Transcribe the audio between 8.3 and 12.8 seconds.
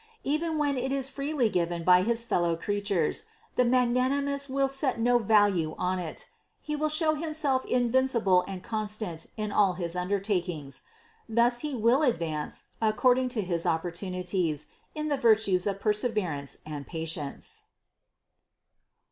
and constant in all his undertakings. Thus he will advance,